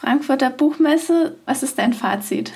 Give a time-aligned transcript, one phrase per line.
[0.00, 2.52] Frankfurter Buchmesse, was ist dein Fazit?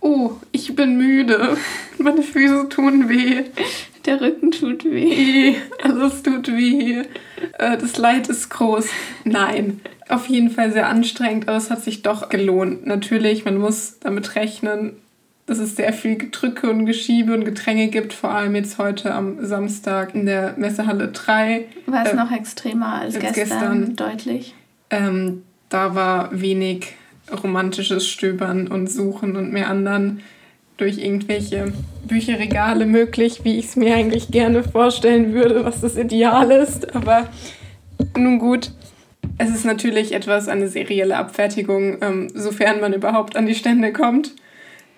[0.00, 1.58] Oh, ich bin müde.
[1.98, 3.44] Meine Füße tun weh.
[4.06, 5.56] Der Rücken tut weh.
[5.82, 7.02] Alles tut weh.
[7.58, 8.88] Äh, das Leid ist groß.
[9.24, 12.86] Nein, auf jeden Fall sehr anstrengend, aber es hat sich doch gelohnt.
[12.86, 14.96] Natürlich, man muss damit rechnen,
[15.44, 19.44] dass es sehr viel Gedrücke und Geschiebe und Gedränge gibt, vor allem jetzt heute am
[19.44, 21.66] Samstag in der Messehalle 3.
[21.84, 24.54] War es äh, noch extremer als, als gestern, gestern, deutlich?
[24.90, 26.94] Ähm, da war wenig
[27.42, 30.22] romantisches Stöbern und Suchen und mehr anderen
[30.76, 31.72] durch irgendwelche
[32.06, 36.94] Bücherregale möglich, wie ich es mir eigentlich gerne vorstellen würde, was das Ideal ist.
[36.94, 37.28] Aber
[38.16, 38.70] nun gut,
[39.38, 44.34] es ist natürlich etwas eine serielle Abfertigung, ähm, sofern man überhaupt an die Stände kommt,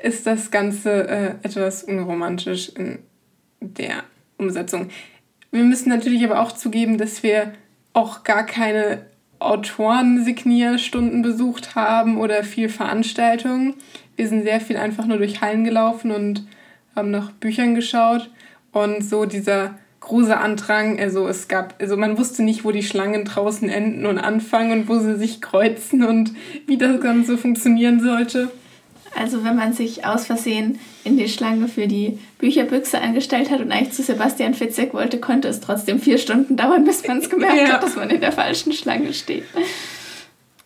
[0.02, 2.98] ist das Ganze äh, etwas unromantisch in
[3.60, 4.04] der
[4.38, 4.90] Umsetzung.
[5.50, 7.52] Wir müssen natürlich aber auch zugeben, dass wir
[7.92, 9.06] auch gar keine
[9.40, 13.74] Autoren-Signierstunden besucht haben oder viel Veranstaltungen.
[14.16, 16.46] Wir sind sehr viel einfach nur durch Hallen gelaufen und
[16.95, 18.30] haben nach Büchern geschaut.
[18.73, 23.24] Und so dieser große Andrang, also es gab, also man wusste nicht, wo die Schlangen
[23.24, 26.32] draußen enden und anfangen und wo sie sich kreuzen und
[26.66, 28.50] wie das Ganze funktionieren sollte.
[29.16, 33.72] Also wenn man sich aus Versehen in die Schlange für die Bücherbüchse angestellt hat und
[33.72, 37.56] eigentlich zu Sebastian Fitzek wollte, konnte es trotzdem vier Stunden dauern, bis man es gemerkt
[37.56, 37.74] ja.
[37.74, 39.44] hat, dass man in der falschen Schlange steht.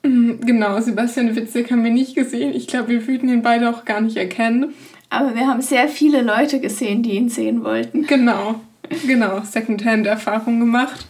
[0.02, 2.54] Mm, genau, Sebastian Fitzek haben wir nicht gesehen.
[2.54, 4.74] Ich glaube, wir würden ihn beide auch gar nicht erkennen.
[5.08, 8.06] Aber wir haben sehr viele Leute gesehen, die ihn sehen wollten.
[8.06, 8.60] Genau,
[9.06, 11.06] genau, Secondhand-Erfahrung gemacht.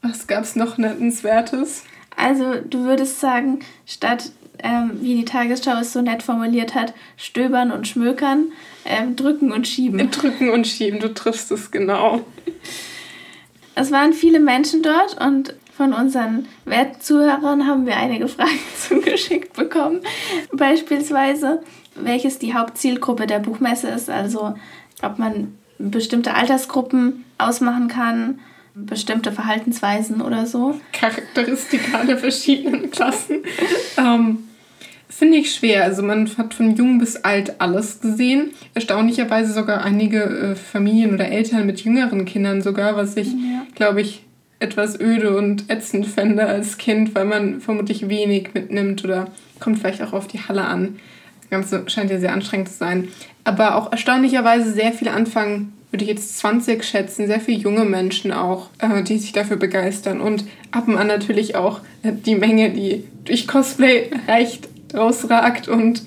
[0.00, 1.84] Was gab es noch Nettenswertes?
[2.16, 4.30] Also, du würdest sagen, statt
[4.62, 8.52] ähm, wie die Tagesschau es so nett formuliert hat, stöbern und schmökern,
[8.84, 10.10] ähm, drücken und schieben.
[10.10, 12.22] Drücken und schieben, du triffst es genau.
[13.74, 20.00] Es waren viele Menschen dort und von unseren Wertzuhörern haben wir einige Fragen zugeschickt bekommen.
[20.52, 21.62] Beispielsweise,
[21.94, 24.54] welches die Hauptzielgruppe der Buchmesse ist, also
[25.02, 28.38] ob man bestimmte Altersgruppen ausmachen kann,
[28.76, 30.78] bestimmte Verhaltensweisen oder so.
[30.92, 33.42] Charakteristika der verschiedenen Klassen.
[33.96, 34.38] ähm,
[35.08, 35.84] Finde ich schwer.
[35.84, 38.50] Also man hat von jung bis alt alles gesehen.
[38.74, 43.66] Erstaunlicherweise sogar einige äh, Familien oder Eltern mit jüngeren Kindern sogar, was ich, ja.
[43.74, 44.24] glaube ich,
[44.58, 49.28] etwas öde und ätzend fände als Kind, weil man vermutlich wenig mitnimmt oder
[49.60, 50.98] kommt vielleicht auch auf die Halle an.
[51.40, 53.08] Das Ganze scheint ja sehr anstrengend zu sein.
[53.44, 58.30] Aber auch erstaunlicherweise sehr viele anfangen, würde ich jetzt 20 schätzen, sehr viele junge Menschen
[58.30, 60.20] auch, äh, die sich dafür begeistern.
[60.20, 66.02] Und ab und an natürlich auch äh, die Menge, die durch Cosplay recht rausragt und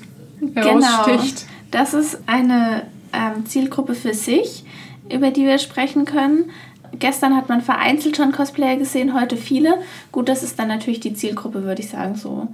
[0.53, 1.37] heraussticht.
[1.39, 1.51] Genau.
[1.71, 2.83] Das ist eine
[3.13, 4.63] ähm, Zielgruppe für sich,
[5.11, 6.51] über die wir sprechen können.
[6.99, 9.79] Gestern hat man vereinzelt schon Cosplayer gesehen, heute viele.
[10.11, 12.47] Gut, das ist dann natürlich die Zielgruppe, würde ich sagen, so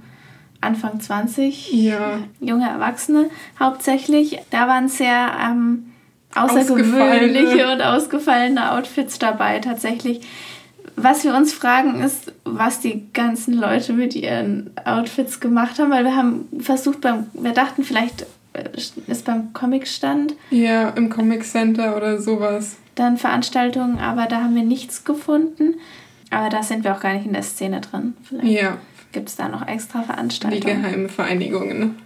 [0.62, 1.70] Anfang 20.
[1.72, 2.18] Ja.
[2.40, 3.28] Junge Erwachsene
[3.60, 4.38] hauptsächlich.
[4.50, 5.92] Da waren sehr ähm,
[6.36, 10.20] außergewöhnliche und ausgefallene Outfits dabei tatsächlich.
[10.96, 16.04] Was wir uns fragen ist, was die ganzen Leute mit ihren Outfits gemacht haben, weil
[16.04, 18.70] wir haben versucht beim, wir dachten vielleicht äh,
[19.06, 20.34] ist beim Comicstand.
[20.50, 22.76] Ja, im Comic Center oder sowas.
[22.94, 25.74] Dann Veranstaltungen, aber da haben wir nichts gefunden.
[26.30, 28.14] Aber da sind wir auch gar nicht in der Szene drin.
[28.22, 28.78] Vielleicht ja.
[29.12, 30.60] gibt es da noch extra Veranstaltungen.
[30.60, 31.96] Die geheimen Vereinigungen.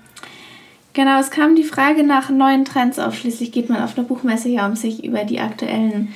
[0.92, 3.14] Genau, es kam die Frage nach neuen Trends auf.
[3.14, 6.12] Schließlich geht man auf einer Buchmesse ja, um sich über die aktuellen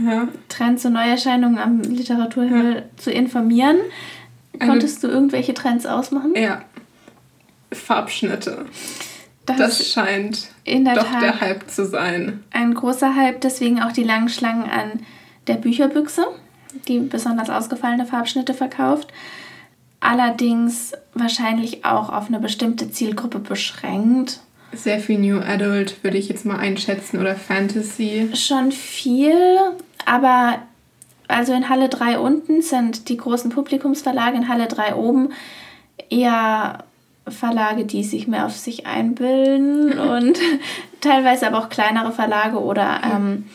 [0.00, 0.28] ja.
[0.48, 2.82] Trends und Neuerscheinungen am Literaturhimmel ja.
[2.96, 3.76] zu informieren.
[4.60, 6.34] Konntest du irgendwelche Trends ausmachen?
[6.36, 6.62] Ja.
[7.72, 8.66] Farbschnitte.
[9.46, 12.44] Das, das scheint doch Tat der Hype zu sein.
[12.52, 15.00] Ein großer Hype, deswegen auch die langen Schlangen an
[15.48, 16.24] der Bücherbüchse,
[16.88, 19.08] die besonders ausgefallene Farbschnitte verkauft.
[20.04, 24.40] Allerdings wahrscheinlich auch auf eine bestimmte Zielgruppe beschränkt.
[24.74, 28.28] Sehr viel New Adult würde ich jetzt mal einschätzen oder Fantasy.
[28.34, 29.58] Schon viel,
[30.04, 30.58] aber
[31.26, 35.30] also in Halle 3 unten sind die großen Publikumsverlage, in Halle 3 oben
[36.10, 36.84] eher
[37.26, 40.38] Verlage, die sich mehr auf sich einbilden und
[41.00, 43.46] teilweise aber auch kleinere Verlage oder ähm,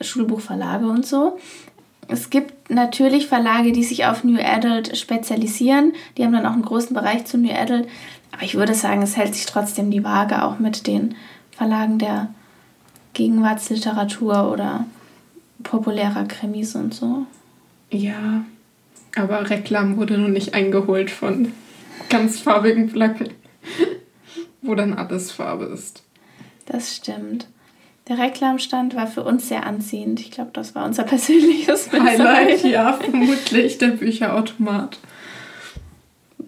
[0.00, 1.38] Schulbuchverlage und so.
[2.08, 5.92] Es gibt natürlich Verlage, die sich auf New Adult spezialisieren.
[6.16, 7.88] Die haben dann auch einen großen Bereich zu New Adult.
[8.32, 11.14] Aber ich würde sagen, es hält sich trotzdem die Waage auch mit den
[11.52, 12.34] Verlagen der
[13.14, 14.86] Gegenwartsliteratur oder
[15.62, 17.26] populärer Krimis und so.
[17.90, 18.44] Ja,
[19.16, 21.52] aber Reklam wurde noch nicht eingeholt von
[22.08, 23.30] ganz farbigen Flaggen,
[24.62, 26.02] wo dann alles Farbe ist.
[26.66, 27.46] Das stimmt.
[28.12, 30.20] Der Reklamstand war für uns sehr anziehend.
[30.20, 34.98] Ich glaube, das war unser persönliches Highlight, ja, vermutlich der Bücherautomat.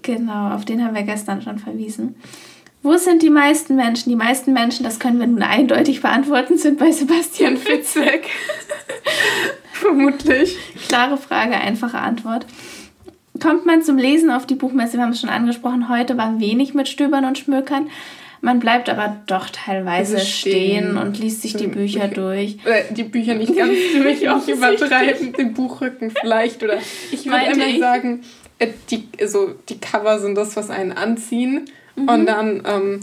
[0.03, 2.17] Genau, auf den haben wir gestern schon verwiesen.
[2.83, 4.11] Wo sind die meisten Menschen?
[4.11, 8.29] Die meisten Menschen, das können wir nun eindeutig beantworten, sind bei Sebastian Fitzek.
[9.73, 10.59] Vermutlich.
[10.89, 12.45] Klare Frage, einfache Antwort.
[13.41, 16.75] Kommt man zum Lesen auf die Buchmesse, wir haben es schon angesprochen, heute war wenig
[16.75, 17.89] mit Stöbern und Schmökern.
[18.45, 22.59] Man bleibt aber doch teilweise stehen, stehen, und liest sich die Bücher durch.
[22.67, 26.63] Oder die Bücher nicht ganz durch, nicht übertreiben, den Buchrücken vielleicht.
[26.63, 26.77] Oder
[27.11, 28.23] ich würde immer sagen,
[28.59, 31.71] äh, die, also die Cover sind das, was einen anziehen.
[31.97, 32.07] Mhm.
[32.07, 33.01] Und dann ähm,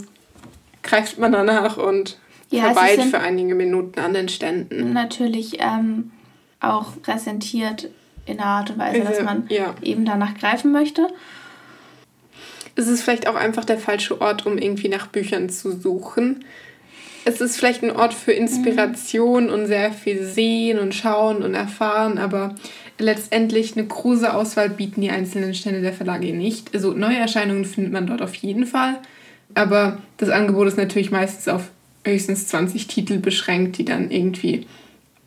[0.84, 2.18] greift man danach und
[2.50, 4.92] ja, verweilt für einige Minuten an den Ständen.
[4.92, 6.12] Natürlich ähm,
[6.60, 7.88] auch präsentiert
[8.26, 9.74] in einer Art und Weise, dass man ja.
[9.82, 11.08] eben danach greifen möchte
[12.74, 16.44] ist es vielleicht auch einfach der falsche Ort, um irgendwie nach Büchern zu suchen.
[17.24, 22.18] Es ist vielleicht ein Ort für Inspiration und sehr viel sehen und schauen und erfahren,
[22.18, 22.56] aber
[22.98, 26.74] letztendlich eine große Auswahl bieten die einzelnen Stände der Verlage nicht.
[26.74, 28.98] Also Neuerscheinungen findet man dort auf jeden Fall,
[29.54, 31.70] aber das Angebot ist natürlich meistens auf
[32.04, 34.66] höchstens 20 Titel beschränkt, die dann irgendwie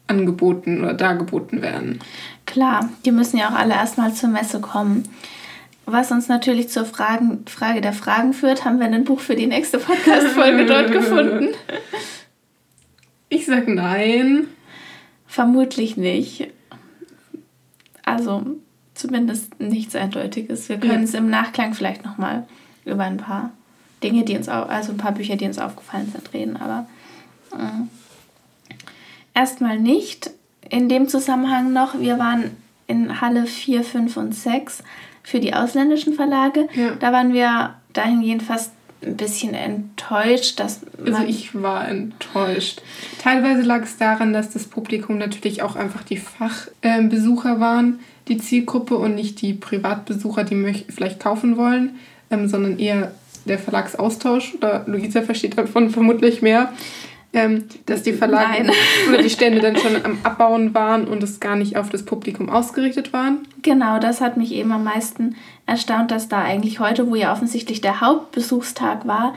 [0.08, 2.00] angeboten oder dargeboten werden.
[2.46, 5.08] Klar, die müssen ja auch alle erstmal zur Messe kommen.
[5.86, 9.46] Was uns natürlich zur Fragen, Frage der Fragen führt, haben wir ein Buch für die
[9.46, 11.50] nächste Podcast-Folge dort gefunden?
[13.30, 14.48] Ich sag nein.
[15.28, 16.48] Vermutlich nicht.
[18.04, 18.46] Also
[18.96, 20.70] zumindest nichts Eindeutiges.
[20.70, 21.04] Wir können ja.
[21.04, 22.48] es im Nachklang vielleicht nochmal
[22.86, 23.52] über ein paar
[24.02, 26.88] Dinge, die uns auch, also ein paar Bücher, die uns aufgefallen sind, reden, aber
[27.52, 28.80] äh,
[29.34, 30.32] erstmal nicht.
[30.70, 32.52] In dem Zusammenhang noch, wir waren
[32.88, 34.84] in Halle 4, 5 und 6
[35.26, 36.70] für die ausländischen Verlage.
[36.76, 36.96] Ja.
[37.00, 38.72] Da waren wir dahingehend fast
[39.04, 42.82] ein bisschen enttäuscht, dass Also ich war enttäuscht.
[43.22, 48.96] Teilweise lag es daran, dass das Publikum natürlich auch einfach die Fachbesucher waren, die Zielgruppe
[48.96, 51.98] und nicht die Privatbesucher, die vielleicht kaufen wollen,
[52.32, 53.12] ähm, sondern eher
[53.46, 54.56] der Verlagsaustausch.
[54.56, 56.72] Oder Luisa versteht davon vermutlich mehr
[57.36, 58.72] ähm, dass die Verlage Nein.
[59.10, 62.50] oder die Stände dann schon am Abbauen waren und es gar nicht auf das Publikum
[62.50, 63.48] ausgerichtet waren.
[63.62, 65.36] Genau, das hat mich eben am meisten
[65.66, 69.34] erstaunt, dass da eigentlich heute, wo ja offensichtlich der Hauptbesuchstag war,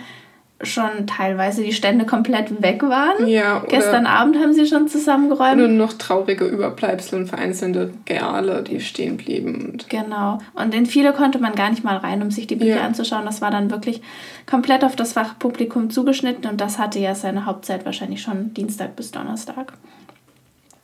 [0.60, 3.28] schon teilweise die Stände komplett weg waren.
[3.28, 5.58] Ja, Gestern Abend haben sie schon zusammengeräumt.
[5.58, 9.70] Nur noch traurige Überbleibsel und vereinzelte Geale, die stehen blieben.
[9.72, 10.40] Und genau.
[10.54, 12.82] Und in viele konnte man gar nicht mal rein, um sich die Bücher ja.
[12.82, 13.24] anzuschauen.
[13.24, 14.02] Das war dann wirklich
[14.46, 19.12] komplett auf das Fachpublikum zugeschnitten und das hatte ja seine Hauptzeit wahrscheinlich schon Dienstag bis
[19.12, 19.74] Donnerstag.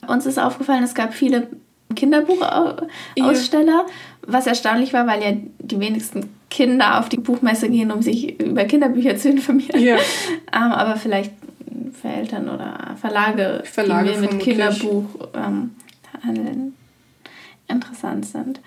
[0.07, 1.49] Uns ist aufgefallen, es gab viele
[1.95, 3.85] Kinderbuchaussteller, ja.
[4.25, 8.63] was erstaunlich war, weil ja die wenigsten Kinder auf die Buchmesse gehen, um sich über
[8.63, 9.77] Kinderbücher zu informieren.
[9.77, 9.97] Ja.
[10.55, 11.33] ähm, aber vielleicht
[12.01, 15.03] für Eltern oder Verlage, Verlage die mit Kinderbuch
[15.33, 15.71] ähm,
[16.25, 16.73] handeln,
[17.67, 18.61] interessant sind.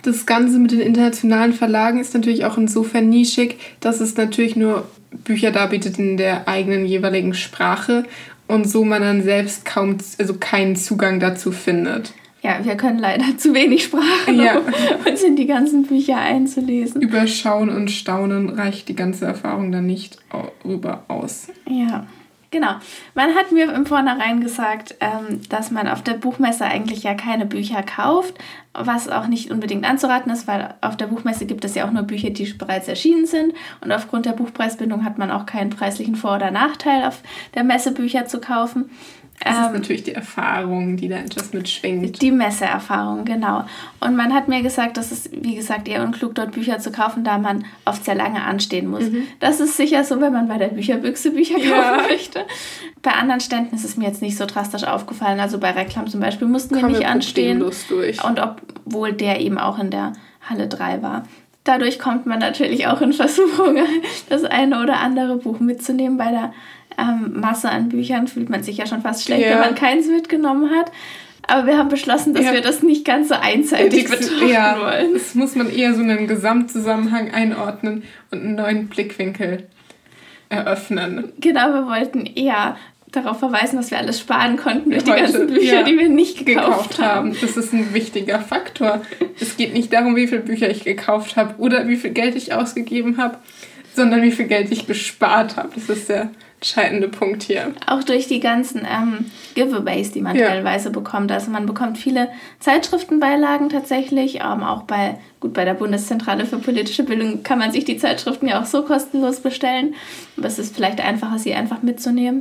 [0.00, 4.88] Das Ganze mit den internationalen Verlagen ist natürlich auch insofern nischig, dass es natürlich nur
[5.10, 8.04] Bücher darbietet in der eigenen jeweiligen Sprache
[8.48, 12.14] und so man dann selbst kaum, also keinen Zugang dazu findet.
[12.44, 14.58] Ja, wir können leider zu wenig Sprachen, ja.
[14.58, 14.66] um
[15.10, 17.00] uns in die ganzen Bücher einzulesen.
[17.00, 20.18] Überschauen und Staunen reicht die ganze Erfahrung dann nicht
[20.64, 21.48] rüber aus.
[21.66, 22.06] Ja.
[22.50, 22.74] Genau.
[23.16, 27.46] Man hat mir im Vornherein gesagt, ähm, dass man auf der Buchmesse eigentlich ja keine
[27.46, 28.34] Bücher kauft,
[28.72, 32.04] was auch nicht unbedingt anzuraten ist, weil auf der Buchmesse gibt es ja auch nur
[32.04, 33.54] Bücher, die bereits erschienen sind.
[33.80, 37.22] Und aufgrund der Buchpreisbindung hat man auch keinen preislichen Vor- oder Nachteil, auf
[37.56, 38.88] der Messe Bücher zu kaufen.
[39.44, 42.20] Das ähm, ist natürlich die Erfahrung, die da etwas mitschwingt.
[42.22, 43.64] Die Messeerfahrung, genau.
[44.00, 47.24] Und man hat mir gesagt, dass es, wie gesagt, eher unklug, dort Bücher zu kaufen,
[47.24, 49.04] da man oft sehr lange anstehen muss.
[49.04, 49.26] Mhm.
[49.40, 52.06] Das ist sicher so, wenn man bei der Bücherbüchse Bücher kaufen ja.
[52.08, 52.40] möchte.
[53.02, 55.38] Bei anderen Ständen ist es mir jetzt nicht so drastisch aufgefallen.
[55.40, 57.60] Also bei Reklam zum Beispiel mussten wir nicht anstehen.
[57.88, 58.24] Durch.
[58.24, 60.14] Und obwohl der eben auch in der
[60.48, 61.24] Halle 3 war.
[61.64, 63.78] Dadurch kommt man natürlich auch in Versuchung,
[64.28, 66.52] das eine oder andere Buch mitzunehmen bei der
[66.98, 69.52] ähm, Masse an Büchern fühlt man sich ja schon fast schlecht, ja.
[69.52, 70.92] wenn man keins mitgenommen hat.
[71.46, 72.52] Aber wir haben beschlossen, dass ja.
[72.52, 75.12] wir das nicht ganz so einseitig betrachten ja, wollen.
[75.12, 79.66] Das muss man eher so einen Gesamtzusammenhang einordnen und einen neuen Blickwinkel
[80.48, 81.32] eröffnen.
[81.40, 82.76] Genau, wir wollten eher
[83.16, 86.08] darauf verweisen, dass wir alles sparen konnten durch Heute, die ganzen Bücher, ja, die wir
[86.08, 87.30] nicht gekauft, gekauft haben.
[87.30, 87.36] haben.
[87.40, 89.02] Das ist ein wichtiger Faktor.
[89.40, 92.52] es geht nicht darum, wie viele Bücher ich gekauft habe oder wie viel Geld ich
[92.52, 93.38] ausgegeben habe,
[93.94, 95.70] sondern wie viel Geld ich gespart habe.
[95.74, 96.30] Das ist der
[96.64, 97.74] entscheidende Punkt hier.
[97.86, 100.48] Auch durch die ganzen ähm, Giveaways, die man ja.
[100.48, 101.30] teilweise bekommt.
[101.30, 102.28] Also man bekommt viele
[102.58, 107.84] Zeitschriftenbeilagen tatsächlich, ähm, auch bei, gut, bei der Bundeszentrale für politische Bildung kann man sich
[107.84, 109.94] die Zeitschriften ja auch so kostenlos bestellen.
[110.38, 112.40] Aber es ist vielleicht einfacher, sie einfach mitzunehmen.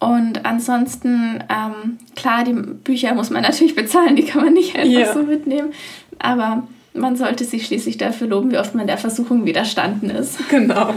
[0.00, 4.90] Und ansonsten, ähm, klar, die Bücher muss man natürlich bezahlen, die kann man nicht einfach
[4.90, 5.12] ja.
[5.12, 5.72] so mitnehmen.
[6.18, 10.38] Aber man sollte sich schließlich dafür loben, wie oft man der Versuchung widerstanden ist.
[10.50, 10.94] Genau.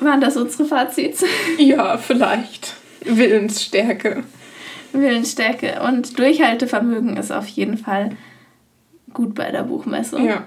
[0.00, 1.24] Waren das unsere Fazits?
[1.58, 2.74] Ja, vielleicht.
[3.04, 4.22] Willensstärke.
[4.92, 8.10] Willensstärke und Durchhaltevermögen ist auf jeden Fall
[9.12, 10.20] gut bei der Buchmesse.
[10.20, 10.44] Ja.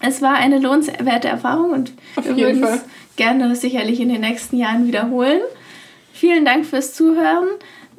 [0.00, 2.84] Es war eine lohnenswerte Erfahrung und auf wir würden es
[3.14, 5.40] gerne sicherlich in den nächsten Jahren wiederholen.
[6.14, 7.48] Vielen Dank fürs Zuhören.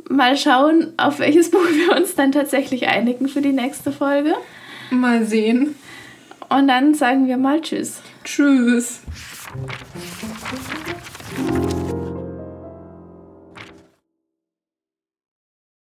[0.10, 4.36] Mal schauen, auf welches Buch wir uns dann tatsächlich einigen für die nächste Folge.
[4.89, 5.75] Mal sehen.
[6.48, 8.01] Und dann sagen wir mal Tschüss.
[8.24, 9.01] Tschüss.